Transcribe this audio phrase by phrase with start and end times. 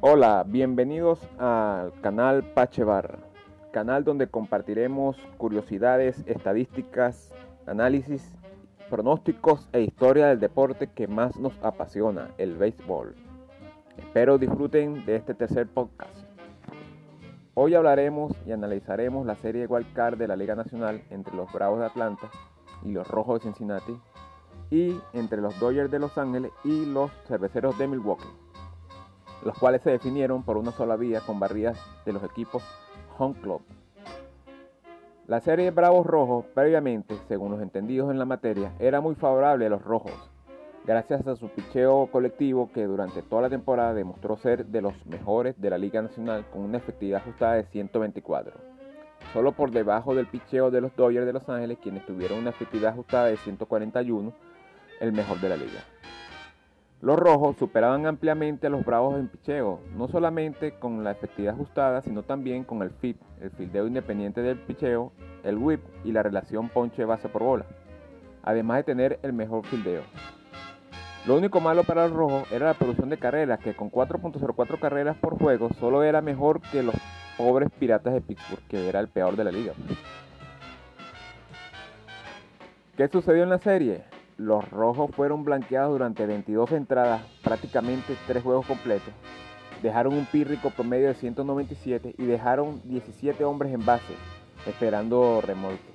[0.00, 3.18] Hola, bienvenidos al canal Pache Barra,
[3.72, 7.34] canal donde compartiremos curiosidades, estadísticas,
[7.66, 8.32] análisis,
[8.88, 13.16] pronósticos e historia del deporte que más nos apasiona, el béisbol.
[13.96, 16.24] Espero disfruten de este tercer podcast.
[17.54, 21.80] Hoy hablaremos y analizaremos la serie Wild Card de la Liga Nacional entre los Bravos
[21.80, 22.30] de Atlanta
[22.84, 24.00] y los Rojos de Cincinnati
[24.70, 28.47] y entre los Dodgers de Los Ángeles y los Cerveceros de Milwaukee
[29.44, 32.62] los cuales se definieron por una sola vía con barridas de los equipos
[33.18, 33.62] Home Club.
[35.26, 39.68] La serie Bravos Rojos, previamente, según los entendidos en la materia, era muy favorable a
[39.68, 40.14] los rojos,
[40.86, 45.60] gracias a su picheo colectivo que durante toda la temporada demostró ser de los mejores
[45.60, 48.54] de la Liga Nacional con una efectividad ajustada de 124,
[49.34, 52.92] solo por debajo del picheo de los Dodgers de Los Ángeles, quienes tuvieron una efectividad
[52.92, 54.32] ajustada de 141,
[55.00, 55.84] el mejor de la liga.
[57.00, 62.02] Los rojos superaban ampliamente a los bravos en picheo, no solamente con la efectividad ajustada,
[62.02, 65.12] sino también con el FIP, el fildeo independiente del picheo,
[65.44, 67.66] el whip y la relación ponche base por bola,
[68.42, 70.02] además de tener el mejor fildeo.
[71.24, 75.16] Lo único malo para los rojos era la producción de carreras, que con 4.04 carreras
[75.18, 76.96] por juego solo era mejor que los
[77.36, 79.72] pobres piratas de Pittsburgh, que era el peor de la liga.
[82.96, 84.17] ¿Qué sucedió en la serie?
[84.38, 89.12] Los rojos fueron blanqueados durante 22 entradas, prácticamente 3 juegos completos.
[89.82, 94.14] Dejaron un pírrico promedio de 197 y dejaron 17 hombres en base,
[94.66, 95.90] esperando remolque.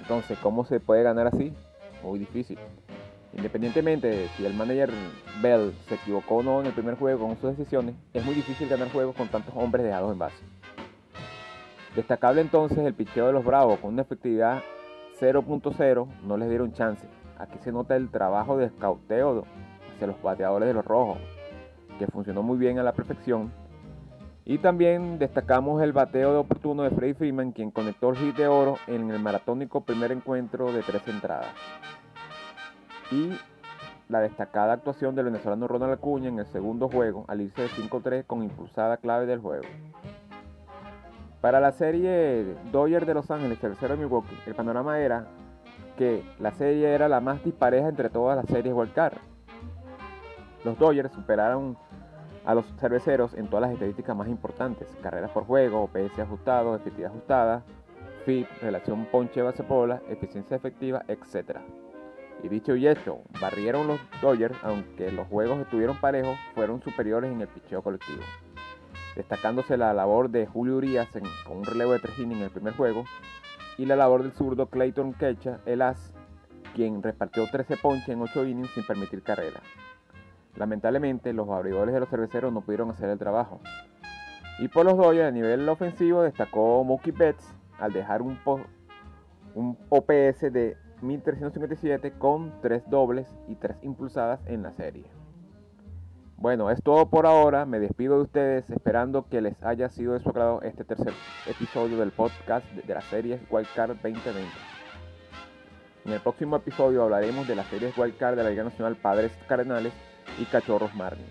[0.00, 1.52] Entonces, ¿cómo se puede ganar así?
[2.02, 2.58] Muy difícil.
[3.32, 4.90] Independientemente de si el manager
[5.42, 8.68] Bell se equivocó o no en el primer juego con sus decisiones, es muy difícil
[8.68, 10.36] ganar juegos con tantos hombres dejados en base.
[11.94, 14.62] Destacable entonces el picheo de los Bravos con una efectividad
[15.18, 17.06] 0.0, no les dieron chance.
[17.38, 19.44] Aquí se nota el trabajo de escauteo
[19.94, 21.18] hacia los bateadores de los rojos,
[21.98, 23.52] que funcionó muy bien a la perfección.
[24.44, 28.46] Y también destacamos el bateo de oportuno de Freddy Freeman, quien conectó el hit de
[28.46, 31.52] oro en el maratónico primer encuentro de tres entradas.
[33.10, 33.36] Y
[34.08, 38.24] la destacada actuación del venezolano Ronald Acuña en el segundo juego, al irse de 5-3
[38.24, 39.64] con impulsada clave del juego.
[41.40, 45.26] Para la serie Dodgers de Los Ángeles, tercero de Milwaukee, el panorama era
[45.96, 49.18] que la serie era la más dispareja entre todas las series Wildcard.
[50.64, 51.76] Los Dodgers superaron
[52.44, 57.10] a los cerveceros en todas las estadísticas más importantes, carreras por juego, OPS ajustado, efectividad
[57.10, 57.62] ajustada,
[58.24, 61.58] FIP, relación ponche base bola, eficiencia efectiva, etc.
[62.42, 67.40] Y dicho y hecho, barrieron los Dodgers, aunque los juegos estuvieron parejos, fueron superiores en
[67.40, 68.22] el picheo colectivo.
[69.16, 71.08] Destacándose la labor de Julio Urias
[71.46, 73.04] con un relevo de 3 innings en el primer juego,
[73.78, 76.14] y la labor del zurdo Clayton Kecha, el as,
[76.74, 79.60] quien repartió 13 ponches en 8 innings sin permitir carrera.
[80.56, 83.60] Lamentablemente, los abridores de los cerveceros no pudieron hacer el trabajo.
[84.58, 88.38] Y por los Dodgers a nivel ofensivo destacó Mookie Betts al dejar un,
[89.54, 95.04] un OPS de 1357 con 3 dobles y 3 impulsadas en la serie.
[96.38, 97.64] Bueno, es todo por ahora.
[97.64, 101.14] Me despido de ustedes esperando que les haya sido de su agrado este tercer
[101.46, 104.42] episodio del podcast de la serie Wildcard 2020.
[106.04, 109.94] En el próximo episodio hablaremos de las series Wildcard de la Liga Nacional Padres Cardenales
[110.38, 111.26] y Cachorros Marlins.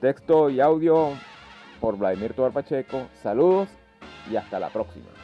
[0.00, 1.10] Texto y audio
[1.80, 3.06] por Vladimir Tobar Pacheco.
[3.22, 3.68] Saludos
[4.28, 5.21] y hasta la próxima.